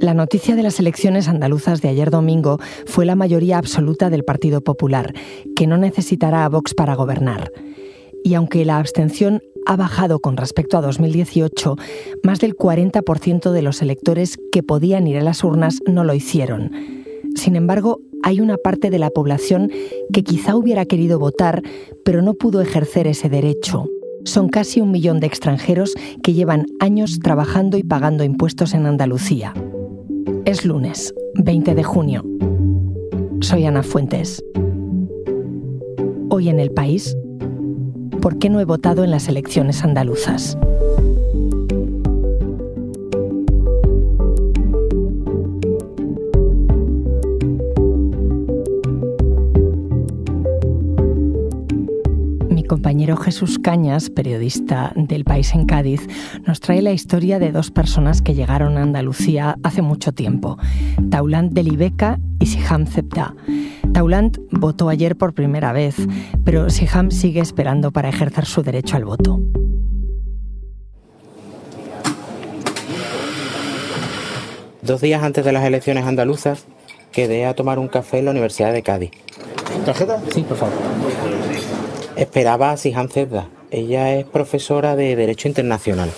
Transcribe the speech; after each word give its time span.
La 0.00 0.14
noticia 0.14 0.56
de 0.56 0.62
las 0.62 0.80
elecciones 0.80 1.28
andaluzas 1.28 1.82
de 1.82 1.90
ayer 1.90 2.10
domingo 2.10 2.58
fue 2.86 3.04
la 3.04 3.16
mayoría 3.16 3.58
absoluta 3.58 4.08
del 4.08 4.24
Partido 4.24 4.62
Popular, 4.62 5.12
que 5.54 5.66
no 5.66 5.76
necesitará 5.76 6.46
a 6.46 6.48
Vox 6.48 6.72
para 6.72 6.94
gobernar. 6.94 7.52
Y 8.24 8.32
aunque 8.32 8.64
la 8.64 8.78
abstención 8.78 9.42
ha 9.66 9.76
bajado 9.76 10.20
con 10.20 10.38
respecto 10.38 10.78
a 10.78 10.80
2018, 10.80 11.76
más 12.22 12.40
del 12.40 12.56
40% 12.56 13.52
de 13.52 13.60
los 13.60 13.82
electores 13.82 14.38
que 14.50 14.62
podían 14.62 15.06
ir 15.06 15.18
a 15.18 15.22
las 15.22 15.44
urnas 15.44 15.80
no 15.86 16.02
lo 16.02 16.14
hicieron. 16.14 16.70
Sin 17.34 17.54
embargo, 17.54 18.00
hay 18.22 18.40
una 18.40 18.56
parte 18.56 18.88
de 18.88 18.98
la 18.98 19.10
población 19.10 19.70
que 20.14 20.22
quizá 20.22 20.56
hubiera 20.56 20.86
querido 20.86 21.18
votar, 21.18 21.60
pero 22.06 22.22
no 22.22 22.32
pudo 22.32 22.62
ejercer 22.62 23.06
ese 23.06 23.28
derecho. 23.28 23.86
Son 24.24 24.48
casi 24.48 24.80
un 24.80 24.92
millón 24.92 25.20
de 25.20 25.26
extranjeros 25.26 25.94
que 26.22 26.32
llevan 26.32 26.64
años 26.80 27.18
trabajando 27.22 27.76
y 27.76 27.82
pagando 27.82 28.24
impuestos 28.24 28.72
en 28.72 28.86
Andalucía. 28.86 29.52
Es 30.46 30.64
lunes, 30.64 31.14
20 31.34 31.74
de 31.74 31.82
junio. 31.82 32.24
Soy 33.40 33.66
Ana 33.66 33.82
Fuentes. 33.82 34.42
Hoy 36.30 36.48
en 36.48 36.58
el 36.60 36.70
país, 36.70 37.16
¿por 38.22 38.38
qué 38.38 38.48
no 38.48 38.58
he 38.60 38.64
votado 38.64 39.04
en 39.04 39.10
las 39.10 39.28
elecciones 39.28 39.84
andaluzas? 39.84 40.56
Compañero 52.70 53.16
Jesús 53.16 53.58
Cañas, 53.58 54.10
periodista 54.10 54.92
del 54.94 55.24
País 55.24 55.54
en 55.54 55.66
Cádiz, 55.66 56.06
nos 56.46 56.60
trae 56.60 56.82
la 56.82 56.92
historia 56.92 57.40
de 57.40 57.50
dos 57.50 57.72
personas 57.72 58.22
que 58.22 58.32
llegaron 58.32 58.78
a 58.78 58.82
Andalucía 58.82 59.56
hace 59.64 59.82
mucho 59.82 60.12
tiempo, 60.12 60.56
Taulant 61.10 61.52
Delibeca 61.52 62.20
y 62.38 62.46
Siham 62.46 62.86
Zebda. 62.86 63.34
Taulant 63.92 64.38
votó 64.52 64.88
ayer 64.88 65.16
por 65.16 65.34
primera 65.34 65.72
vez, 65.72 65.96
pero 66.44 66.70
Siham 66.70 67.10
sigue 67.10 67.40
esperando 67.40 67.90
para 67.90 68.08
ejercer 68.08 68.44
su 68.44 68.62
derecho 68.62 68.94
al 68.94 69.04
voto. 69.04 69.40
Dos 74.82 75.00
días 75.00 75.24
antes 75.24 75.44
de 75.44 75.50
las 75.50 75.64
elecciones 75.64 76.04
andaluzas, 76.04 76.66
quedé 77.10 77.46
a 77.46 77.54
tomar 77.54 77.80
un 77.80 77.88
café 77.88 78.20
en 78.20 78.26
la 78.26 78.30
Universidad 78.30 78.72
de 78.72 78.82
Cádiz. 78.84 79.10
¿Tarjeta? 79.84 80.22
Sí, 80.32 80.42
por 80.42 80.56
favor. 80.56 80.74
Esperaba 82.20 82.72
a 82.72 82.76
Sihan 82.76 83.08
Zedda. 83.08 83.48
Ella 83.70 84.14
es 84.14 84.26
profesora 84.26 84.94
de 84.94 85.16
Derecho 85.16 85.48
Internacional. 85.48 86.10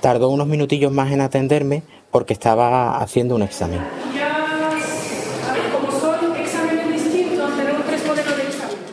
Tardó 0.00 0.28
unos 0.28 0.46
minutillos 0.46 0.92
más 0.92 1.10
en 1.10 1.22
atenderme 1.22 1.82
porque 2.12 2.34
estaba 2.34 2.98
haciendo 2.98 3.34
un 3.34 3.42
examen. 3.42 3.80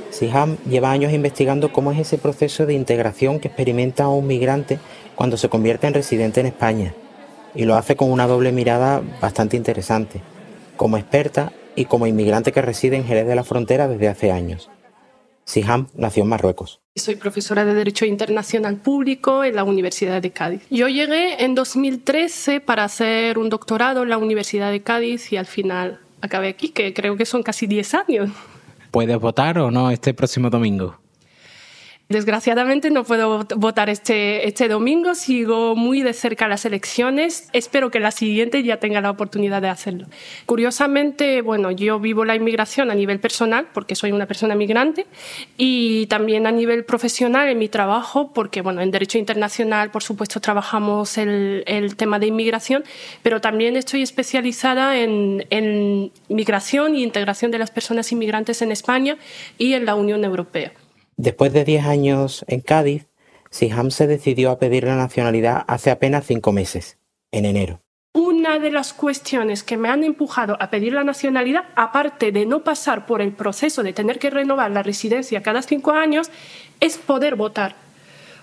Siham 0.10 0.58
lleva 0.68 0.90
años 0.90 1.14
investigando 1.14 1.72
cómo 1.72 1.92
es 1.92 2.00
ese 2.00 2.18
proceso 2.18 2.66
de 2.66 2.74
integración 2.74 3.40
que 3.40 3.50
experimenta 3.50 4.08
un 4.08 4.26
migrante 4.26 4.80
cuando 5.14 5.38
se 5.38 5.50
convierte 5.50 5.86
en 5.86 5.94
residente 5.94 6.40
en 6.40 6.48
España. 6.48 6.96
Y 7.54 7.66
lo 7.66 7.76
hace 7.76 7.96
con 7.96 8.12
una 8.12 8.26
doble 8.26 8.52
mirada 8.52 9.04
bastante 9.22 9.58
interesante. 9.58 10.22
Como 10.76 10.98
experta 10.98 11.52
y 11.76 11.86
como 11.86 12.08
inmigrante 12.08 12.52
que 12.52 12.62
reside 12.62 12.96
en 12.96 13.06
Jerez 13.06 13.28
de 13.28 13.36
la 13.36 13.44
Frontera 13.44 13.88
desde 13.88 14.08
hace 14.08 14.32
años. 14.32 14.70
Siham 15.46 15.88
nació 15.96 16.24
en 16.24 16.30
Marruecos. 16.30 16.80
Soy 16.96 17.16
profesora 17.16 17.66
de 17.66 17.74
Derecho 17.74 18.06
Internacional 18.06 18.78
Público 18.78 19.44
en 19.44 19.56
la 19.56 19.64
Universidad 19.64 20.22
de 20.22 20.32
Cádiz. 20.32 20.62
Yo 20.70 20.88
llegué 20.88 21.44
en 21.44 21.56
2013 21.56 22.62
para 22.62 22.86
hacer 22.86 23.38
un 23.38 23.50
doctorado 23.50 24.04
en 24.04 24.10
la 24.10 24.18
Universidad 24.18 24.72
de 24.72 24.82
Cádiz 24.82 25.32
y 25.34 25.38
al 25.38 25.46
final 25.46 26.00
acabé 26.22 26.48
aquí, 26.50 26.70
que 26.70 26.94
creo 26.94 27.18
que 27.18 27.26
son 27.26 27.44
casi 27.44 27.68
10 27.68 27.94
años. 27.96 28.30
¿Puedes 28.92 29.20
votar 29.20 29.58
o 29.60 29.72
no 29.72 29.90
este 29.90 30.14
próximo 30.14 30.50
domingo? 30.50 31.03
Desgraciadamente 32.10 32.92
no 32.92 33.06
puedo 33.06 33.46
votar 33.56 33.90
este, 33.90 34.46
este 34.48 34.68
domingo, 34.68 35.16
sigo 35.16 35.74
muy 35.76 36.02
de 36.04 36.14
cerca 36.14 36.50
las 36.50 36.66
elecciones, 36.66 37.48
espero 37.54 37.92
que 37.92 38.02
la 38.02 38.12
siguiente 38.12 38.62
ya 38.62 38.78
tenga 38.78 39.00
la 39.00 39.10
oportunidad 39.10 39.62
de 39.62 39.70
hacerlo. 39.70 40.08
Curiosamente, 40.46 41.42
bueno, 41.42 41.72
yo 41.72 42.00
vivo 42.00 42.26
la 42.26 42.36
inmigración 42.36 42.92
a 42.92 42.96
nivel 42.96 43.20
personal 43.20 43.70
porque 43.74 43.96
soy 43.96 44.12
una 44.12 44.28
persona 44.28 44.54
migrante 44.54 45.08
y 45.58 46.06
también 46.08 46.46
a 46.46 46.52
nivel 46.52 46.84
profesional 46.84 47.48
en 47.48 47.58
mi 47.58 47.70
trabajo 47.70 48.34
porque, 48.34 48.62
bueno, 48.62 48.82
en 48.82 48.92
Derecho 48.92 49.18
Internacional, 49.18 49.90
por 49.90 50.04
supuesto, 50.04 50.42
trabajamos 50.42 51.18
el, 51.18 51.64
tema 51.96 52.20
de 52.20 52.28
inmigración, 52.28 52.84
pero 53.24 53.40
también 53.40 53.78
estoy 53.78 54.02
especializada 54.02 55.00
en, 55.00 55.48
en 55.50 56.12
migración 56.28 56.96
e 56.96 57.00
integración 57.00 57.50
de 57.50 57.60
las 57.60 57.72
personas 57.72 58.12
inmigrantes 58.12 58.62
en 58.62 58.72
España 58.72 59.18
y 59.58 59.74
en 59.74 59.86
la 59.86 59.96
Unión 59.96 60.26
Europea. 60.26 60.74
Después 61.18 61.54
de 61.54 61.64
10 61.64 61.86
años 61.86 62.46
en 62.48 62.62
Cádiz, 62.62 63.08
Siham 63.54 63.92
se 63.92 64.08
decidió 64.08 64.50
a 64.50 64.58
pedir 64.58 64.86
la 64.86 64.96
nacionalidad 64.96 65.64
hace 65.68 65.92
apenas 65.92 66.26
cinco 66.26 66.52
meses, 66.52 66.98
en 67.32 67.46
enero. 67.46 67.82
Una 68.14 68.58
de 68.60 68.72
las 68.72 68.94
cuestiones 68.94 69.64
que 69.64 69.78
me 69.78 69.90
han 69.90 70.04
empujado 70.04 70.58
a 70.60 70.70
pedir 70.70 70.94
la 70.94 71.04
nacionalidad, 71.04 71.66
aparte 71.76 72.32
de 72.32 72.46
no 72.46 72.64
pasar 72.64 73.06
por 73.06 73.22
el 73.22 73.32
proceso 73.32 73.84
de 73.84 73.94
tener 73.94 74.18
que 74.18 74.32
renovar 74.32 74.72
la 74.72 74.84
residencia 74.84 75.44
cada 75.44 75.62
cinco 75.62 75.92
años, 75.92 76.32
es 76.80 76.98
poder 76.98 77.36
votar. 77.36 77.76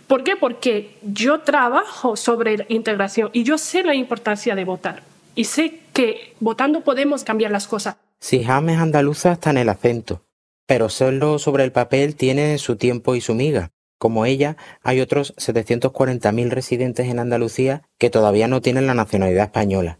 ¿Por 0.06 0.25
qué? 0.25 0.37
Porque 0.37 0.97
yo 1.02 1.41
trabajo 1.41 2.16
sobre 2.16 2.58
la 2.58 2.66
integración 2.69 3.31
y 3.32 3.42
yo 3.44 3.58
sé 3.58 3.82
la 3.82 3.94
importancia 3.94 4.54
de 4.54 4.64
votar. 4.64 5.02
Y 5.34 5.44
sé 5.44 5.81
que 5.92 6.34
votando 6.41 6.82
podemos 6.82 7.25
cambiar 7.25 7.50
las 7.50 7.66
cosas. 7.69 7.97
Siham 8.20 8.69
es 8.70 8.78
andaluza 8.78 9.32
hasta 9.32 9.50
en 9.50 9.58
el 9.58 9.69
acento 9.69 10.22
pero 10.70 10.88
solo 10.88 11.41
sobre 11.41 11.64
el 11.64 11.72
papel 11.72 12.14
tiene 12.14 12.56
su 12.58 12.76
tiempo 12.76 13.16
y 13.16 13.20
su 13.20 13.34
miga. 13.34 13.72
Como 13.98 14.25
ella, 14.25 14.56
hay 14.84 15.00
otros 15.00 15.34
740.000 15.34 16.48
residentes 16.48 17.08
en 17.08 17.19
Andalucía 17.19 17.82
que 17.98 18.08
todavía 18.08 18.47
no 18.47 18.60
tienen 18.60 18.86
la 18.86 18.94
nacionalidad 18.94 19.47
española, 19.47 19.98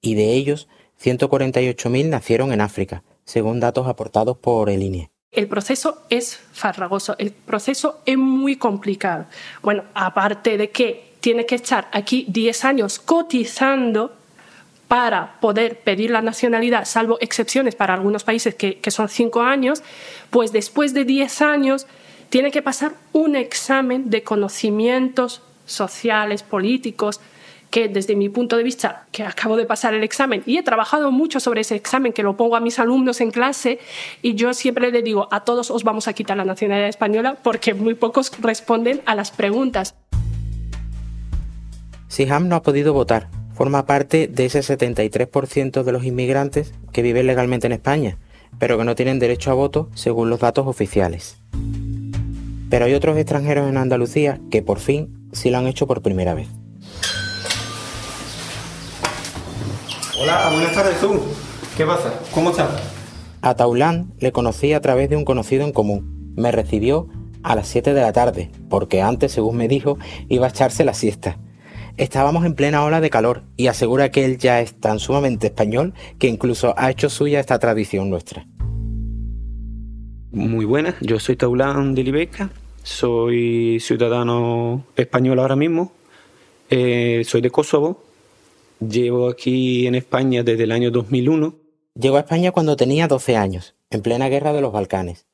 y 0.00 0.14
de 0.14 0.34
ellos, 0.34 0.68
148.000 1.02 2.10
nacieron 2.10 2.52
en 2.52 2.60
África, 2.60 3.02
según 3.24 3.58
datos 3.58 3.88
aportados 3.88 4.38
por 4.38 4.70
el 4.70 4.84
INE. 4.84 5.10
El 5.32 5.48
proceso 5.48 6.02
es 6.10 6.36
farragoso, 6.52 7.16
el 7.18 7.32
proceso 7.32 8.00
es 8.06 8.16
muy 8.16 8.54
complicado. 8.54 9.26
Bueno, 9.62 9.82
aparte 9.94 10.56
de 10.56 10.70
que 10.70 11.14
tiene 11.18 11.44
que 11.44 11.56
estar 11.56 11.88
aquí 11.90 12.24
10 12.28 12.64
años 12.66 13.00
cotizando 13.00 14.12
para 14.88 15.40
poder 15.40 15.80
pedir 15.80 16.10
la 16.10 16.22
nacionalidad, 16.22 16.84
salvo 16.84 17.18
excepciones 17.20 17.74
para 17.74 17.94
algunos 17.94 18.24
países 18.24 18.54
que, 18.54 18.78
son 18.90 19.08
cinco 19.08 19.42
años, 19.42 19.82
pues 20.30 20.52
después 20.52 20.94
de 20.94 21.04
diez 21.04 21.42
años 21.42 21.86
tiene 22.28 22.50
que 22.50 22.62
pasar 22.62 22.92
un 23.12 23.36
examen 23.36 24.10
de 24.10 24.22
conocimientos 24.22 25.42
sociales, 25.66 26.42
políticos, 26.42 27.20
que 27.70 27.88
desde 27.88 28.14
mi 28.14 28.28
punto 28.28 28.56
de 28.56 28.62
vista, 28.62 29.06
que 29.10 29.24
acabo 29.24 29.56
de 29.56 29.66
pasar 29.66 29.94
el 29.94 30.04
examen 30.04 30.44
y 30.46 30.58
he 30.58 30.62
trabajado 30.62 31.10
mucho 31.10 31.40
sobre 31.40 31.62
ese 31.62 31.74
examen, 31.74 32.12
que 32.12 32.22
lo 32.22 32.36
pongo 32.36 32.54
a 32.54 32.60
mis 32.60 32.78
alumnos 32.78 33.20
en 33.20 33.32
clase 33.32 33.80
y 34.22 34.34
yo 34.36 34.54
siempre 34.54 34.92
le 34.92 35.02
digo, 35.02 35.26
a 35.32 35.40
todos 35.40 35.72
os 35.72 35.82
vamos 35.82 36.06
a 36.06 36.12
quitar 36.12 36.36
la 36.36 36.44
nacionalidad 36.44 36.88
española 36.88 37.36
porque 37.42 37.74
muy 37.74 37.94
pocos 37.94 38.30
responden 38.40 39.00
a 39.06 39.16
las 39.16 39.32
preguntas. 39.32 39.96
Siham 42.06 42.46
no 42.46 42.54
ha 42.54 42.62
podido 42.62 42.92
votar, 42.92 43.28
forma 43.54 43.86
parte 43.86 44.26
de 44.26 44.46
ese 44.46 44.60
73% 44.60 45.84
de 45.84 45.92
los 45.92 46.04
inmigrantes 46.04 46.74
que 46.92 47.02
viven 47.02 47.26
legalmente 47.26 47.68
en 47.68 47.72
España, 47.72 48.18
pero 48.58 48.76
que 48.76 48.84
no 48.84 48.96
tienen 48.96 49.20
derecho 49.20 49.50
a 49.50 49.54
voto 49.54 49.88
según 49.94 50.28
los 50.28 50.40
datos 50.40 50.66
oficiales. 50.66 51.38
Pero 52.68 52.86
hay 52.86 52.94
otros 52.94 53.16
extranjeros 53.16 53.68
en 53.68 53.76
Andalucía 53.76 54.40
que 54.50 54.62
por 54.62 54.80
fin 54.80 55.28
sí 55.32 55.50
lo 55.50 55.58
han 55.58 55.68
hecho 55.68 55.86
por 55.86 56.02
primera 56.02 56.34
vez. 56.34 56.48
Hola, 60.20 60.50
buenas 60.52 60.74
tardes, 60.74 61.00
tú. 61.00 61.20
¿Qué 61.76 61.84
pasa? 61.84 62.20
¿Cómo 62.32 62.50
estás? 62.50 62.70
A 63.42 63.54
Taulán 63.54 64.12
le 64.18 64.32
conocí 64.32 64.72
a 64.72 64.80
través 64.80 65.10
de 65.10 65.16
un 65.16 65.24
conocido 65.24 65.64
en 65.64 65.72
común. 65.72 66.32
Me 66.36 66.50
recibió 66.50 67.08
a 67.42 67.54
las 67.54 67.68
7 67.68 67.94
de 67.94 68.00
la 68.00 68.12
tarde, 68.12 68.50
porque 68.70 69.02
antes, 69.02 69.32
según 69.32 69.56
me 69.56 69.68
dijo, 69.68 69.98
iba 70.28 70.46
a 70.46 70.50
echarse 70.50 70.82
la 70.82 70.94
siesta. 70.94 71.38
Estábamos 71.96 72.44
en 72.44 72.54
plena 72.54 72.84
ola 72.84 73.00
de 73.00 73.08
calor 73.08 73.42
y 73.56 73.68
asegura 73.68 74.10
que 74.10 74.24
él 74.24 74.36
ya 74.36 74.60
es 74.60 74.74
tan 74.80 74.98
sumamente 74.98 75.46
español 75.46 75.94
que 76.18 76.26
incluso 76.26 76.74
ha 76.76 76.90
hecho 76.90 77.08
suya 77.08 77.38
esta 77.38 77.60
tradición 77.60 78.10
nuestra. 78.10 78.48
Muy 80.32 80.64
buenas, 80.64 80.96
yo 81.00 81.20
soy 81.20 81.36
Taulán 81.36 81.94
de 81.94 82.02
Libeca, 82.02 82.50
soy 82.82 83.78
ciudadano 83.78 84.84
español 84.96 85.38
ahora 85.38 85.54
mismo, 85.54 85.92
eh, 86.68 87.22
soy 87.24 87.40
de 87.40 87.50
Kosovo, 87.50 88.02
llevo 88.80 89.28
aquí 89.28 89.86
en 89.86 89.94
España 89.94 90.42
desde 90.42 90.64
el 90.64 90.72
año 90.72 90.90
2001. 90.90 91.54
Llegó 91.94 92.16
a 92.16 92.20
España 92.20 92.50
cuando 92.50 92.74
tenía 92.74 93.06
12 93.06 93.36
años, 93.36 93.76
en 93.90 94.02
plena 94.02 94.28
guerra 94.28 94.52
de 94.52 94.62
los 94.62 94.72
Balcanes. 94.72 95.26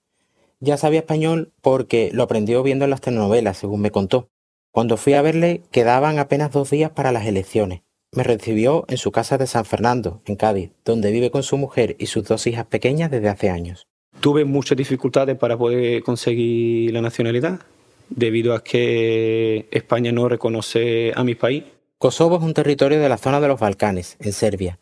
Ya 0.58 0.76
sabía 0.76 1.00
español 1.00 1.54
porque 1.62 2.10
lo 2.12 2.22
aprendió 2.22 2.62
viendo 2.62 2.84
en 2.84 2.90
las 2.90 3.00
telenovelas, 3.00 3.56
según 3.56 3.80
me 3.80 3.90
contó 3.90 4.28
Cuando 4.72 4.96
fui 4.96 5.14
a 5.14 5.22
verle 5.22 5.62
quedaban 5.72 6.18
apenas 6.18 6.52
dos 6.52 6.70
días 6.70 6.92
para 6.92 7.10
las 7.10 7.26
elecciones. 7.26 7.82
Me 8.12 8.22
recibió 8.22 8.84
en 8.88 8.98
su 8.98 9.10
casa 9.10 9.36
de 9.36 9.46
San 9.46 9.64
Fernando, 9.64 10.22
en 10.26 10.36
Cádiz, 10.36 10.70
donde 10.84 11.10
vive 11.10 11.30
con 11.30 11.42
su 11.42 11.56
mujer 11.56 11.96
y 11.98 12.06
sus 12.06 12.24
dos 12.24 12.46
hijas 12.46 12.66
pequeñas 12.66 13.10
desde 13.10 13.28
hace 13.28 13.50
años. 13.50 13.86
Tuve 14.20 14.44
muchas 14.44 14.78
dificultades 14.78 15.36
para 15.38 15.56
poder 15.56 16.02
conseguir 16.02 16.92
la 16.92 17.00
nacionalidad, 17.00 17.60
debido 18.08 18.54
a 18.54 18.62
que 18.62 19.68
España 19.70 20.12
no 20.12 20.28
reconoce 20.28 21.12
a 21.14 21.24
mi 21.24 21.34
país. 21.34 21.64
Kosovo 21.98 22.36
es 22.36 22.42
un 22.42 22.54
territorio 22.54 23.00
de 23.00 23.08
la 23.08 23.18
zona 23.18 23.40
de 23.40 23.48
los 23.48 23.60
Balcanes, 23.60 24.16
en 24.20 24.32
Serbia. 24.32 24.78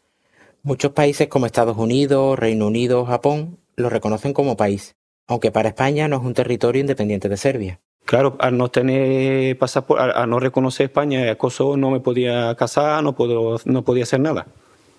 Muchos 0.63 0.93
países 0.93 1.29
como 1.29 1.47
Estados 1.47 1.79
Unidos, 1.79 2.39
Reino 2.39 2.67
Unido 2.67 3.01
o 3.01 3.07
Japón 3.07 3.59
lo 3.77 3.89
reconocen 3.89 4.33
como 4.33 4.57
país, 4.57 4.97
aunque 5.27 5.51
para 5.51 5.69
España 5.69 6.09
no 6.09 6.17
es 6.17 6.23
un 6.23 6.35
territorio 6.35 6.81
independiente 6.81 7.29
de 7.29 7.37
Serbia. 7.37 7.81
Claro, 8.09 8.37
al 8.39 8.57
no 8.57 8.71
tener 8.71 9.59
pasaporte, 9.59 10.03
al 10.03 10.31
no 10.31 10.41
reconocer 10.41 10.87
España, 10.87 11.35
Kosovo 11.35 11.77
no 11.77 11.91
me 11.91 12.01
podía 12.01 12.55
casar, 12.55 13.05
no, 13.05 13.15
puedo, 13.15 13.61
no 13.67 13.85
podía 13.85 14.05
hacer 14.05 14.21
nada. 14.21 14.47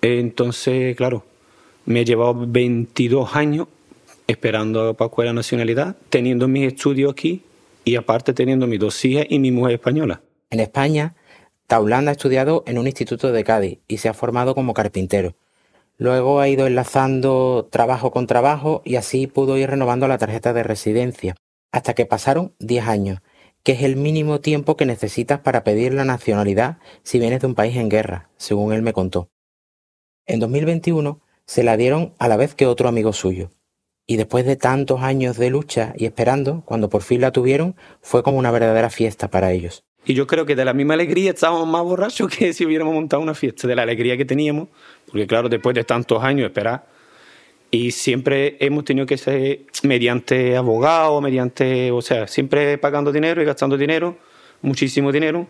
Entonces, 0.00 0.94
claro, 0.96 1.24
me 1.86 2.02
he 2.02 2.04
llevado 2.04 2.46
22 2.46 3.34
años 3.34 3.66
esperando 4.28 4.94
para 4.94 5.24
la 5.24 5.32
nacionalidad, 5.32 5.96
teniendo 6.08 6.46
mis 6.46 6.72
estudios 6.72 7.10
aquí 7.10 7.42
y 7.84 7.96
aparte 7.96 8.32
teniendo 8.32 8.68
mis 8.68 8.78
dos 8.78 9.04
hijas 9.04 9.26
y 9.28 9.40
mi 9.40 9.50
mujer 9.50 9.72
española. 9.72 10.20
En 10.48 10.60
España, 10.60 11.16
Taulán 11.66 12.06
ha 12.06 12.12
estudiado 12.12 12.62
en 12.68 12.78
un 12.78 12.86
instituto 12.86 13.32
de 13.32 13.42
Cádiz 13.42 13.80
y 13.88 13.96
se 13.96 14.08
ha 14.08 14.14
formado 14.14 14.54
como 14.54 14.72
carpintero. 14.72 15.34
Luego 15.98 16.38
ha 16.38 16.46
ido 16.46 16.68
enlazando 16.68 17.66
trabajo 17.72 18.12
con 18.12 18.28
trabajo 18.28 18.82
y 18.84 18.94
así 18.94 19.26
pudo 19.26 19.56
ir 19.56 19.68
renovando 19.68 20.06
la 20.06 20.18
tarjeta 20.18 20.52
de 20.52 20.62
residencia, 20.62 21.34
hasta 21.72 21.94
que 21.94 22.06
pasaron 22.06 22.54
10 22.58 22.86
años, 22.86 23.20
que 23.62 23.72
es 23.72 23.82
el 23.82 23.96
mínimo 23.96 24.40
tiempo 24.40 24.76
que 24.76 24.86
necesitas 24.86 25.40
para 25.40 25.64
pedir 25.64 25.94
la 25.94 26.04
nacionalidad 26.04 26.78
si 27.02 27.18
vienes 27.18 27.40
de 27.40 27.46
un 27.46 27.54
país 27.54 27.76
en 27.76 27.88
guerra, 27.88 28.30
según 28.36 28.72
él 28.72 28.82
me 28.82 28.92
contó. 28.92 29.30
En 30.26 30.40
2021 30.40 31.20
se 31.44 31.62
la 31.62 31.76
dieron 31.76 32.14
a 32.18 32.28
la 32.28 32.36
vez 32.36 32.54
que 32.54 32.66
otro 32.66 32.88
amigo 32.88 33.12
suyo, 33.12 33.50
y 34.06 34.16
después 34.16 34.44
de 34.44 34.56
tantos 34.56 35.02
años 35.02 35.36
de 35.36 35.50
lucha 35.50 35.94
y 35.96 36.06
esperando, 36.06 36.62
cuando 36.64 36.88
por 36.88 37.02
fin 37.02 37.20
la 37.20 37.32
tuvieron, 37.32 37.76
fue 38.00 38.22
como 38.22 38.38
una 38.38 38.50
verdadera 38.50 38.90
fiesta 38.90 39.28
para 39.28 39.52
ellos. 39.52 39.84
Y 40.04 40.14
yo 40.14 40.26
creo 40.26 40.46
que 40.46 40.56
de 40.56 40.64
la 40.64 40.72
misma 40.72 40.94
alegría 40.94 41.30
estábamos 41.30 41.68
más 41.68 41.82
borrachos 41.82 42.28
que 42.28 42.52
si 42.52 42.64
hubiéramos 42.64 42.94
montado 42.94 43.22
una 43.22 43.34
fiesta, 43.34 43.68
de 43.68 43.76
la 43.76 43.82
alegría 43.82 44.16
que 44.16 44.24
teníamos, 44.24 44.68
porque 45.06 45.26
claro, 45.26 45.48
después 45.48 45.74
de 45.74 45.84
tantos 45.84 46.22
años 46.24 46.46
esperar, 46.46 46.86
y 47.70 47.92
siempre 47.92 48.56
hemos 48.60 48.84
tenido 48.84 49.06
que 49.06 49.16
ser 49.16 49.60
mediante 49.84 50.56
abogado, 50.56 51.20
mediante, 51.20 51.90
o 51.92 52.02
sea, 52.02 52.26
siempre 52.26 52.78
pagando 52.78 53.12
dinero 53.12 53.40
y 53.40 53.44
gastando 53.44 53.76
dinero, 53.76 54.16
muchísimo 54.60 55.12
dinero, 55.12 55.46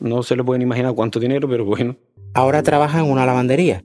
no 0.00 0.22
se 0.22 0.34
lo 0.34 0.44
pueden 0.44 0.62
imaginar 0.62 0.94
cuánto 0.94 1.20
dinero, 1.20 1.48
pero 1.48 1.64
bueno. 1.64 1.96
Ahora 2.32 2.62
trabaja 2.62 3.00
en 3.00 3.10
una 3.10 3.26
lavandería. 3.26 3.84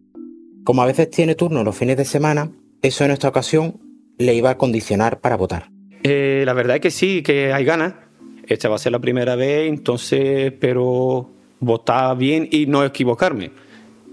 Como 0.63 0.81
a 0.81 0.85
veces 0.85 1.09
tiene 1.09 1.35
turno 1.35 1.63
los 1.63 1.75
fines 1.75 1.97
de 1.97 2.05
semana, 2.05 2.51
eso 2.81 3.03
en 3.03 3.11
esta 3.11 3.27
ocasión 3.27 3.79
le 4.17 4.33
iba 4.33 4.51
a 4.51 4.57
condicionar 4.57 5.19
para 5.19 5.35
votar? 5.35 5.69
Eh, 6.03 6.43
la 6.45 6.53
verdad 6.53 6.77
es 6.77 6.81
que 6.81 6.91
sí, 6.91 7.21
que 7.21 7.51
hay 7.51 7.65
ganas. 7.65 7.95
Esta 8.47 8.69
va 8.69 8.75
a 8.75 8.79
ser 8.79 8.91
la 8.91 8.99
primera 8.99 9.35
vez, 9.35 9.67
entonces 9.67 10.53
espero 10.53 11.29
votar 11.59 12.17
bien 12.17 12.47
y 12.49 12.65
no 12.65 12.85
equivocarme. 12.85 13.51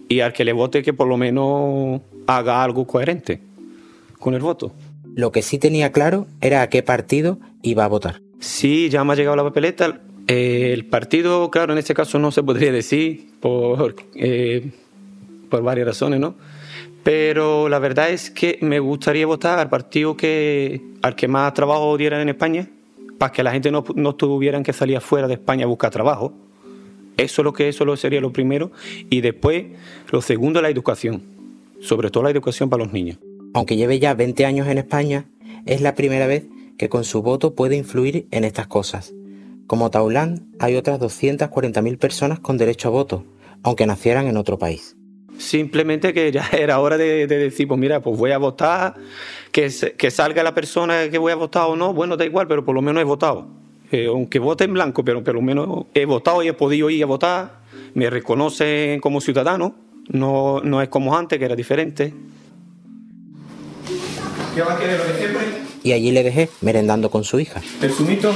Y 0.09 0.21
al 0.21 0.33
que 0.33 0.45
le 0.45 0.53
vote 0.53 0.83
que 0.83 0.93
por 0.93 1.07
lo 1.07 1.17
menos 1.17 2.01
haga 2.27 2.65
algo 2.65 2.87
coherente 2.87 3.50
con 4.21 4.35
el 4.35 4.41
voto. 4.41 4.73
Lo 5.17 5.33
que 5.33 5.43
sí 5.43 5.59
tenía 5.59 5.91
claro 5.91 6.29
era 6.41 6.63
a 6.63 6.69
qué 6.69 6.85
partido 6.85 7.41
iba 7.63 7.85
a 7.85 7.89
votar. 7.89 8.21
Sí, 8.39 8.89
ya 8.89 9.03
me 9.03 9.15
ha 9.15 9.17
llegado 9.17 9.35
la 9.35 9.43
papeleta. 9.43 10.01
el 10.29 10.87
partido, 10.87 11.51
claro, 11.51 11.73
en 11.73 11.79
este 11.79 11.95
caso 11.95 12.21
no 12.21 12.31
se 12.31 12.43
podría 12.45 12.71
decir 12.71 13.27
por, 13.41 13.97
eh, 14.15 14.71
por 15.49 15.63
varias 15.63 15.89
razones, 15.89 16.21
¿no? 16.21 16.37
Pero 17.03 17.69
la 17.69 17.79
verdad 17.79 18.11
es 18.11 18.31
que 18.31 18.59
me 18.61 18.79
gustaría 18.79 19.27
votar 19.27 19.59
al 19.59 19.69
partido 19.69 20.17
que, 20.17 20.81
al 21.03 21.17
que 21.17 21.27
más 21.27 21.53
trabajo 21.55 21.97
diera 21.97 22.21
en 22.21 22.29
España, 22.29 22.69
para 23.19 23.33
que 23.33 23.43
la 23.43 23.51
gente 23.51 23.71
no, 23.71 23.85
no 23.95 24.15
tuvieran 24.15 24.63
que 24.63 24.73
salir 24.73 25.01
fuera 25.01 25.27
de 25.27 25.35
España 25.35 25.65
a 25.65 25.69
buscar 25.69 25.91
trabajo. 25.91 26.33
Eso, 27.17 27.43
lo 27.43 27.53
que, 27.53 27.69
eso 27.69 27.97
sería 27.97 28.21
lo 28.21 28.33
primero. 28.33 28.71
Y 29.11 29.21
después, 29.21 29.67
lo 30.11 30.23
segundo, 30.23 30.63
la 30.63 30.71
educación. 30.71 31.23
Sobre 31.81 32.11
todo 32.11 32.25
la 32.25 32.31
educación 32.31 32.71
para 32.71 32.85
los 32.85 32.93
niños. 32.93 33.19
Aunque 33.53 33.77
lleve 33.77 33.99
ya 33.99 34.15
20 34.15 34.47
años 34.47 34.69
en 34.69 34.79
España, 34.79 35.25
es 35.67 35.81
la 35.81 35.95
primera 35.95 36.27
vez 36.27 36.45
que 36.79 36.89
con 36.89 37.05
su 37.05 37.23
voto 37.23 37.55
puede 37.55 37.77
influir 37.77 38.27
en 38.31 38.45
estas 38.45 38.69
cosas. 38.69 39.13
Como 39.67 39.91
Taulán, 39.91 40.49
hay 40.59 40.77
otras 40.77 41.01
240.000 41.01 41.99
personas 41.99 42.41
con 42.41 42.59
derecho 42.59 42.89
a 42.89 42.91
voto, 42.93 43.25
aunque 43.63 43.87
nacieran 43.87 44.27
en 44.29 44.37
otro 44.37 44.59
país. 44.59 44.97
Simplemente 45.37 46.13
que 46.13 46.31
ya 46.31 46.49
era 46.59 46.81
hora 46.81 46.97
de, 46.97 47.27
decir, 47.27 47.67
pues 47.67 47.79
mira, 47.79 48.01
pues 48.01 48.17
voy 48.17 48.31
a 48.31 48.39
votar, 48.39 48.95
que, 49.51 49.71
salga 49.71 50.43
la 50.43 50.55
persona 50.55 51.09
que 51.11 51.19
voy 51.19 51.33
a 51.33 51.37
votar 51.37 51.65
o 51.67 51.77
no, 51.77 51.93
bueno, 51.93 52.17
da 52.17 52.25
igual, 52.25 52.47
pero 52.47 52.65
por 52.65 52.75
lo 52.75 52.83
menos 52.83 53.01
he 53.01 53.05
votado. 53.05 53.49
Eh, 53.91 54.07
aunque 54.07 54.39
vote 54.39 54.65
en 54.65 54.75
blanco, 54.75 55.05
pero 55.05 55.25
por 55.25 55.35
lo 55.35 55.43
menos 55.43 55.87
he 55.95 56.05
votado 56.05 56.43
y 56.45 56.49
he 56.49 56.53
podido 56.53 56.89
ir 56.91 57.03
a 57.03 57.07
votar, 57.07 57.61
me 57.95 58.09
reconocen 58.09 59.01
como 59.01 59.21
ciudadano, 59.21 59.75
no, 60.09 60.61
no 60.61 60.81
es 60.81 60.89
como 60.89 61.17
antes, 61.17 61.39
que 61.39 61.45
era 61.45 61.57
diferente. 61.57 62.15
¿Qué 64.55 64.63
va 64.63 64.75
a 64.75 64.79
querer 64.79 64.99
lo 64.99 65.05
de 65.05 65.19
siempre? 65.19 65.41
Y 65.83 65.93
allí 65.93 66.11
le 66.11 66.23
dejé 66.23 66.51
merendando 66.61 67.11
con 67.11 67.23
su 67.25 67.39
hija. 67.39 67.63
¿El 67.81 67.93
sumito? 67.93 68.33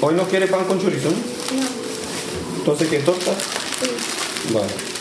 ¿Hoy 0.00 0.14
no 0.14 0.22
quiere 0.24 0.46
pan 0.46 0.64
con 0.64 0.80
chorizo? 0.80 1.10
No. 1.10 1.16
Entonces, 2.58 2.88
¿qué 2.88 2.98
torta? 3.00 3.32
Sí. 3.80 4.54
Vale. 4.54 4.92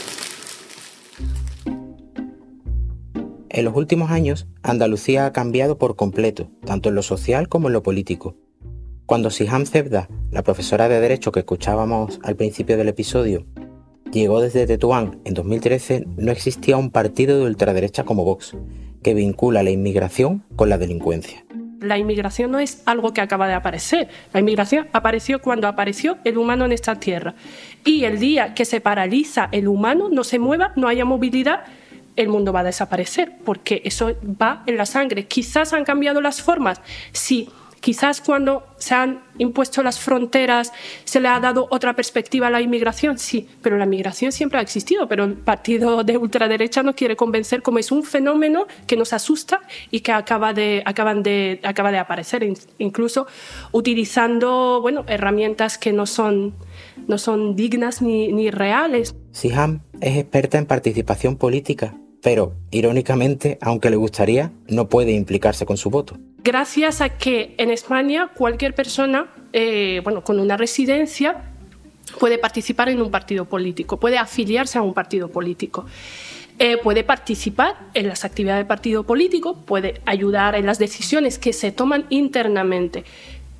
En 3.50 3.65
los 3.65 3.75
últimos 3.75 4.09
años, 4.09 4.47
Andalucía 4.63 5.27
ha 5.27 5.33
cambiado 5.33 5.77
por 5.77 5.95
completo, 5.95 6.50
tanto 6.65 6.89
en 6.89 6.95
lo 6.95 7.03
social 7.03 7.47
como 7.47 7.67
en 7.67 7.74
lo 7.74 7.83
político. 7.83 8.35
Cuando 9.06 9.29
Siham 9.29 9.65
Zebda, 9.65 10.09
la 10.31 10.41
profesora 10.41 10.88
de 10.88 11.00
Derecho 11.00 11.31
que 11.31 11.41
escuchábamos 11.41 12.19
al 12.24 12.35
principio 12.35 12.77
del 12.77 12.88
episodio, 12.88 13.45
llegó 14.12 14.41
desde 14.41 14.65
Tetuán 14.65 15.19
en 15.25 15.33
2013, 15.33 16.06
no 16.17 16.31
existía 16.31 16.77
un 16.77 16.91
partido 16.91 17.38
de 17.38 17.45
ultraderecha 17.45 18.03
como 18.03 18.24
Vox, 18.24 18.56
que 19.01 19.13
vincula 19.13 19.63
la 19.63 19.71
inmigración 19.71 20.44
con 20.56 20.69
la 20.69 20.77
delincuencia. 20.77 21.44
La 21.80 21.98
inmigración 21.98 22.51
no 22.51 22.59
es 22.59 22.83
algo 22.86 23.12
que 23.12 23.21
acaba 23.21 23.48
de 23.48 23.56
aparecer. 23.56 24.07
La 24.33 24.39
inmigración 24.39 24.88
apareció 24.94 25.42
cuando 25.42 25.68
apareció 25.68 26.19
el 26.24 26.38
humano 26.38 26.65
en 26.65 26.71
esta 26.71 27.00
tierra. 27.00 27.33
Y 27.83 28.03
el 28.03 28.20
día 28.20 28.53
que 28.53 28.65
se 28.65 28.81
paraliza 28.81 29.50
el 29.51 29.67
humano, 29.67 30.10
no 30.12 30.24
se 30.24 30.38
mueva, 30.38 30.74
no 30.75 30.88
haya 30.88 31.05
movilidad, 31.05 31.63
el 32.15 32.29
mundo 32.29 32.53
va 32.53 32.60
a 32.60 32.65
desaparecer, 32.65 33.34
porque 33.43 33.81
eso 33.84 34.13
va 34.24 34.63
en 34.67 34.77
la 34.77 34.86
sangre. 34.86 35.25
Quizás 35.25 35.74
han 35.74 35.86
cambiado 35.86 36.22
las 36.22 36.41
formas, 36.41 36.81
sí. 37.13 37.50
Quizás 37.81 38.21
cuando 38.21 38.63
se 38.77 38.93
han 38.93 39.23
impuesto 39.39 39.81
las 39.81 40.00
fronteras 40.00 40.71
se 41.03 41.19
le 41.19 41.27
ha 41.27 41.39
dado 41.39 41.67
otra 41.71 41.95
perspectiva 41.95 42.45
a 42.47 42.50
la 42.51 42.61
inmigración, 42.61 43.17
sí, 43.17 43.47
pero 43.63 43.75
la 43.77 43.85
inmigración 43.85 44.31
siempre 44.31 44.59
ha 44.59 44.61
existido, 44.61 45.07
pero 45.07 45.23
el 45.23 45.33
partido 45.33 46.03
de 46.03 46.15
ultraderecha 46.15 46.83
no 46.83 46.93
quiere 46.93 47.15
convencer 47.15 47.63
como 47.63 47.79
es 47.79 47.91
un 47.91 48.03
fenómeno 48.03 48.67
que 48.85 48.95
nos 48.95 49.13
asusta 49.13 49.61
y 49.89 50.01
que 50.01 50.11
acaba 50.11 50.53
de, 50.53 50.83
acaban 50.85 51.23
de, 51.23 51.59
acaba 51.63 51.91
de 51.91 51.97
aparecer, 51.97 52.47
incluso 52.77 53.25
utilizando 53.71 54.79
bueno, 54.79 55.03
herramientas 55.07 55.79
que 55.79 55.91
no 55.91 56.05
son, 56.05 56.53
no 57.07 57.17
son 57.17 57.55
dignas 57.55 58.03
ni, 58.03 58.31
ni 58.31 58.51
reales. 58.51 59.15
Siham 59.31 59.81
es 60.01 60.17
experta 60.17 60.59
en 60.59 60.67
participación 60.67 61.35
política 61.35 61.95
pero 62.21 62.53
irónicamente, 62.69 63.57
aunque 63.61 63.89
le 63.89 63.95
gustaría, 63.95 64.51
no 64.67 64.89
puede 64.89 65.11
implicarse 65.11 65.65
con 65.65 65.77
su 65.77 65.89
voto. 65.89 66.17
Gracias 66.43 67.01
a 67.01 67.10
que 67.10 67.53
en 67.57 67.69
España 67.69 68.29
cualquier 68.33 68.74
persona 68.74 69.27
eh, 69.53 70.01
bueno, 70.03 70.24
con 70.24 70.39
una 70.39 70.57
residencia 70.57 71.43
puede 72.19 72.38
participar 72.38 72.89
en 72.89 73.01
un 73.01 73.12
partido 73.12 73.45
político, 73.45 73.98
puede 73.98 74.17
afiliarse 74.17 74.77
a 74.77 74.81
un 74.81 74.93
partido 74.93 75.29
político. 75.29 75.86
Eh, 76.60 76.77
puede 76.77 77.03
participar 77.03 77.75
en 77.93 78.07
las 78.07 78.24
actividades 78.24 78.60
del 78.60 78.67
partido 78.67 79.03
político, 79.03 79.55
puede 79.55 80.01
ayudar 80.05 80.55
en 80.55 80.65
las 80.65 80.77
decisiones 80.77 81.39
que 81.39 81.53
se 81.53 81.71
toman 81.71 82.05
internamente, 82.10 83.03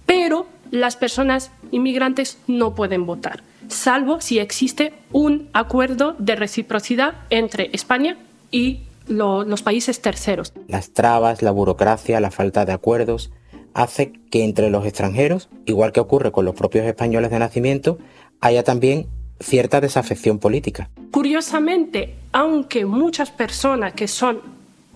pero 0.06 0.46
las 0.70 0.98
personas 0.98 1.52
inmigrantes 1.72 2.38
no 2.48 2.76
pueden 2.76 3.06
votar, 3.06 3.42
salvo 3.70 4.22
si 4.22 4.40
existe 4.40 4.94
un 5.12 5.50
acuerdo 5.54 6.16
de 6.20 6.36
reciprocidad 6.36 7.16
entre 7.30 7.70
España 7.74 8.18
y 8.52 8.82
los 9.08 9.62
países 9.62 10.02
terceros. 10.02 10.54
Las 10.68 10.92
trabas, 10.92 11.42
la 11.42 11.52
burocracia, 11.52 12.20
la 12.20 12.32
falta 12.32 12.66
de 12.66 12.72
acuerdos, 12.74 13.32
hace 13.74 14.14
que 14.30 14.44
entre 14.44 14.70
los 14.70 14.86
extranjeros, 14.86 15.50
igual 15.66 15.92
que 15.92 16.00
ocurre 16.00 16.32
con 16.32 16.46
los 16.46 16.56
propios 16.56 16.86
españoles 16.86 17.32
de 17.32 17.40
nacimiento, 17.40 17.98
haya 18.40 18.64
también 18.64 19.08
cierta 19.40 19.82
desafección 19.82 20.40
política. 20.40 20.90
Curiosamente, 21.12 22.16
aunque 22.32 22.86
muchas 22.86 23.32
personas 23.32 23.94
que 23.94 24.08
son 24.08 24.42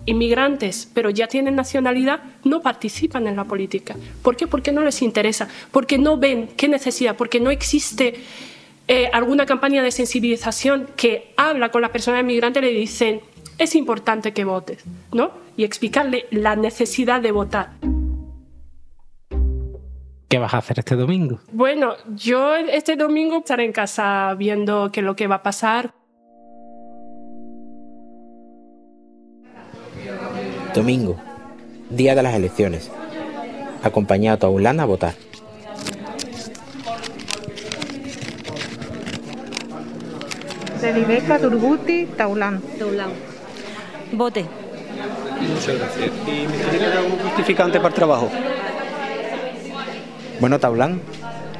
inmigrantes, 0.05 0.87
pero 0.93 1.09
ya 1.09 1.27
tienen 1.27 1.55
nacionalidad, 1.55 2.21
no 2.43 2.61
participan 2.61 3.27
en 3.27 3.35
la 3.35 3.45
política. 3.45 3.95
¿Por 4.21 4.35
qué? 4.35 4.45
Porque 4.45 4.71
no 4.71 4.81
les 4.81 5.01
interesa, 5.01 5.47
porque 5.71 5.97
no 5.97 6.17
ven 6.17 6.49
qué 6.55 6.67
necesidad, 6.67 7.15
porque 7.15 7.39
no 7.39 7.49
existe 7.49 8.15
eh, 8.87 9.09
alguna 9.11 9.47
campaña 9.47 9.81
de 9.81 9.91
sensibilización 9.91 10.87
que 10.95 11.33
habla 11.37 11.69
con 11.69 11.81
la 11.81 11.91
persona 11.91 12.19
inmigrante 12.19 12.59
y 12.59 12.63
le 12.63 12.71
dicen, 12.71 13.21
es 13.57 13.75
importante 13.75 14.33
que 14.33 14.43
votes, 14.43 14.83
¿no? 15.13 15.31
Y 15.57 15.63
explicarle 15.63 16.25
la 16.31 16.55
necesidad 16.55 17.21
de 17.21 17.31
votar. 17.31 17.71
¿Qué 20.27 20.39
vas 20.39 20.53
a 20.53 20.57
hacer 20.57 20.79
este 20.79 20.95
domingo? 20.95 21.39
Bueno, 21.51 21.93
yo 22.15 22.55
este 22.55 22.95
domingo 22.95 23.37
estaré 23.37 23.63
en 23.63 23.71
casa 23.71 24.33
viendo 24.37 24.91
qué 24.91 24.99
es 25.01 25.05
lo 25.05 25.15
que 25.15 25.27
va 25.27 25.35
a 25.35 25.43
pasar. 25.43 25.93
Domingo, 30.73 31.15
día 31.89 32.15
de 32.15 32.23
las 32.23 32.33
elecciones. 32.33 32.91
Acompañado 33.81 34.35
a 34.35 34.39
Taulán 34.39 34.79
a 34.79 34.85
votar. 34.85 35.13
Celibeca, 40.79 41.39
Turguti, 41.39 42.07
Taulán. 42.17 42.61
Taulán. 42.77 43.34
Vote. 44.11 44.45
Muchas 45.41 45.77
gracias. 45.77 46.11
¿Y 46.27 46.77
dar 46.77 46.97
algún 46.97 47.19
justificante 47.19 47.77
para 47.77 47.89
el 47.89 47.93
trabajo? 47.93 48.29
Bueno, 50.39 50.59
Taulán, 50.59 51.01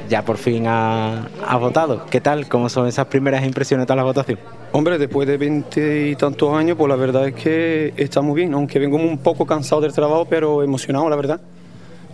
ya 0.08 0.24
por 0.24 0.36
fin 0.36 0.66
ha, 0.66 1.28
ha 1.46 1.56
votado. 1.56 2.06
¿Qué 2.06 2.20
tal? 2.20 2.48
¿Cómo 2.48 2.68
son 2.68 2.86
esas 2.86 3.06
primeras 3.06 3.44
impresiones 3.44 3.86
de 3.86 3.96
la 3.96 4.02
votación? 4.02 4.38
Hombre, 4.72 4.98
después 4.98 5.26
de 5.26 5.36
veinte 5.36 6.08
y 6.08 6.16
tantos 6.16 6.54
años, 6.54 6.76
pues 6.76 6.88
la 6.88 6.96
verdad 6.96 7.28
es 7.28 7.34
que 7.34 7.94
está 7.96 8.20
muy 8.20 8.40
bien, 8.40 8.54
aunque 8.54 8.78
vengo 8.78 8.96
un 8.96 9.18
poco 9.18 9.46
cansado 9.46 9.80
del 9.80 9.92
trabajo, 9.92 10.26
pero 10.28 10.62
emocionado, 10.62 11.08
la 11.08 11.16
verdad. 11.16 11.40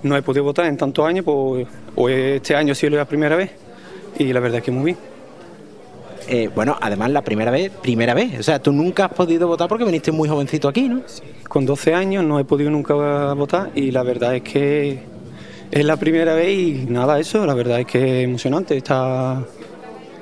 No 0.02 0.16
he 0.16 0.22
podido 0.22 0.44
votar 0.44 0.66
en 0.66 0.76
tantos 0.76 1.06
años, 1.06 1.24
pues 1.24 1.66
hoy 1.96 2.12
este 2.12 2.54
año 2.56 2.74
sí 2.74 2.86
es 2.86 2.92
la 2.92 3.04
primera 3.04 3.36
vez 3.36 3.50
y 4.18 4.32
la 4.32 4.40
verdad 4.40 4.58
es 4.58 4.64
que 4.64 4.70
muy 4.70 4.84
bien. 4.84 5.11
Eh, 6.28 6.48
bueno, 6.54 6.76
además 6.80 7.10
la 7.10 7.22
primera 7.22 7.50
vez, 7.50 7.70
primera 7.70 8.14
vez. 8.14 8.38
O 8.38 8.42
sea, 8.42 8.60
tú 8.60 8.72
nunca 8.72 9.06
has 9.06 9.12
podido 9.12 9.48
votar 9.48 9.68
porque 9.68 9.84
viniste 9.84 10.12
muy 10.12 10.28
jovencito 10.28 10.68
aquí, 10.68 10.88
¿no? 10.88 11.02
Con 11.48 11.66
12 11.66 11.94
años 11.94 12.24
no 12.24 12.38
he 12.38 12.44
podido 12.44 12.70
nunca 12.70 12.94
votar 13.34 13.70
y 13.74 13.90
la 13.90 14.02
verdad 14.02 14.36
es 14.36 14.42
que 14.42 15.02
es 15.70 15.84
la 15.84 15.96
primera 15.96 16.34
vez 16.34 16.58
y 16.58 16.86
nada, 16.88 17.18
eso, 17.18 17.44
la 17.46 17.54
verdad 17.54 17.80
es 17.80 17.86
que 17.86 18.20
es 18.20 18.24
emocionante 18.24 18.76
está 18.76 19.42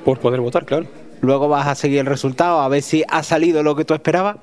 por 0.03 0.19
poder 0.19 0.41
votar, 0.41 0.65
claro. 0.65 0.85
Luego 1.21 1.47
vas 1.47 1.67
a 1.67 1.75
seguir 1.75 1.99
el 1.99 2.05
resultado, 2.07 2.61
a 2.61 2.67
ver 2.67 2.81
si 2.81 3.03
ha 3.07 3.21
salido 3.21 3.61
lo 3.61 3.75
que 3.75 3.85
tú 3.85 3.93
esperabas. 3.93 4.37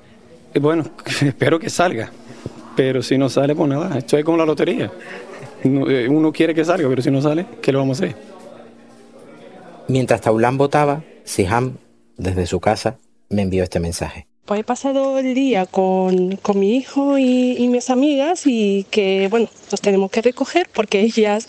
Y 0.53 0.59
bueno, 0.59 0.85
espero 1.21 1.59
que 1.59 1.69
salga, 1.69 2.11
pero 2.75 3.03
si 3.03 3.17
no 3.17 3.29
sale, 3.29 3.55
pues 3.55 3.69
nada, 3.69 3.97
esto 3.97 4.17
es 4.17 4.23
como 4.23 4.37
la 4.37 4.45
lotería. 4.45 4.91
Eh, 5.63 6.07
Uno 6.09 6.31
quiere 6.31 6.55
que 6.55 6.63
salga, 6.63 6.87
pero 6.87 7.01
si 7.01 7.11
no 7.11 7.21
sale, 7.21 7.45
¿qué 7.61 7.71
lo 7.71 7.79
vamos 7.79 8.01
a 8.01 8.05
hacer? 8.05 8.15
Mientras 9.89 10.21
Taulán 10.21 10.57
votaba, 10.57 11.01
Siham, 11.29 11.77
desde 12.17 12.47
su 12.47 12.59
casa, 12.59 12.97
me 13.29 13.43
envió 13.43 13.61
este 13.63 13.79
mensaje. 13.79 14.25
Pues 14.45 14.61
he 14.61 14.63
pasado 14.63 15.19
el 15.19 15.35
día 15.35 15.67
con, 15.67 16.37
con 16.37 16.57
mi 16.57 16.75
hijo 16.75 17.19
y, 17.19 17.67
mis 17.69 17.91
amigas 17.91 18.47
y 18.47 18.87
que, 18.89 19.27
bueno, 19.29 19.47
nos 19.69 19.79
tenemos 19.79 20.09
que 20.09 20.23
recoger 20.23 20.67
porque 20.73 21.01
ellas 21.01 21.47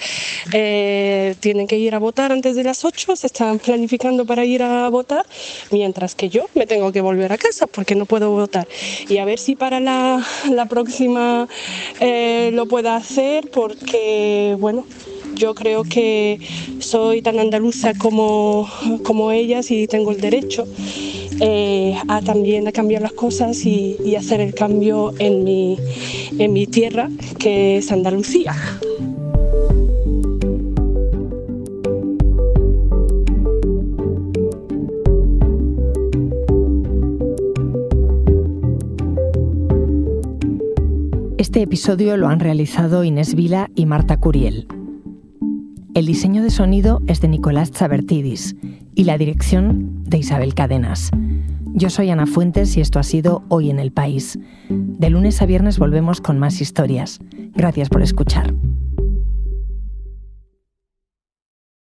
eh, 0.53 1.35
tienen 1.41 1.67
que 1.67 1.79
ir 1.79 1.95
a 1.95 1.99
votar 1.99 2.31
antes 2.31 2.57
de 2.57 2.65
las 2.65 2.85
8, 2.85 3.17
se 3.17 3.29
están 3.29 3.59
planificando 3.59 4.27
para 4.27 4.45
ir 4.45 4.63
a 4.63 4.87
votar, 4.91 5.25
mientras 5.71 6.15
que 6.15 6.29
yo 6.29 6.45
me 6.55 6.67
tengo 6.67 6.93
que 6.93 7.01
volver 7.01 7.33
a 7.33 7.39
casa 7.39 7.67
porque 7.67 7.95
no 7.95 8.05
puedo 8.05 8.31
votar. 8.33 8.69
Y 9.09 9.17
a 9.17 9.25
ver 9.25 9.39
si 9.39 9.57
para 9.57 9.81
la, 9.81 10.23
la 10.51 10.67
próxima 10.67 11.49
eh, 12.01 12.51
lo 12.53 12.67
pueda 12.67 12.97
hacer 12.97 13.49
porque, 13.51 14.59
bueno, 14.61 14.85
yo 15.35 15.55
creo 15.55 15.85
que 15.85 16.39
soy 16.91 17.23
tan 17.23 17.39
andaluza 17.39 17.95
como, 17.95 18.69
como 19.05 19.31
ellas 19.31 19.71
y 19.71 19.87
tengo 19.87 20.11
el 20.11 20.21
derecho 20.21 20.67
eh, 21.39 21.95
a 22.09 22.21
también 22.21 22.67
a 22.67 22.73
cambiar 22.73 23.03
las 23.03 23.13
cosas 23.13 23.65
y, 23.65 23.97
y 24.05 24.17
hacer 24.17 24.41
el 24.41 24.55
cambio 24.55 25.15
en 25.21 25.45
mi, 25.45 25.79
en 26.37 26.53
mi 26.53 26.67
tierra, 26.67 27.09
que 27.39 27.77
es 27.77 27.93
Andalucía. 27.93 28.57
Este 41.39 41.63
episodio 41.63 42.17
lo 42.17 42.27
han 42.27 42.41
realizado 42.41 43.05
Inés 43.05 43.37
Vila 43.37 43.71
y 43.77 43.87
Marta 43.87 44.19
Curiel. 44.19 44.80
El 46.01 46.07
diseño 46.07 46.43
de 46.43 46.49
sonido 46.49 47.03
es 47.09 47.21
de 47.21 47.29
Nicolás 47.29 47.73
Chabertidis 47.73 48.57
y 48.95 49.05
la 49.05 49.19
dirección 49.19 50.03
de 50.05 50.17
Isabel 50.17 50.55
Cadenas. 50.55 51.11
Yo 51.75 51.91
soy 51.91 52.09
Ana 52.09 52.25
Fuentes 52.25 52.75
y 52.79 52.81
esto 52.81 52.99
ha 52.99 53.03
sido 53.03 53.45
Hoy 53.49 53.69
en 53.69 53.79
el 53.79 53.93
País. 53.93 54.39
De 54.71 55.11
lunes 55.11 55.43
a 55.43 55.45
viernes 55.45 55.79
volvemos 55.79 56.23
con 56.23 56.39
más 56.39 56.63
historias. 56.63 57.19
Gracias 57.55 57.91
por 57.91 58.01
escuchar. 58.01 58.55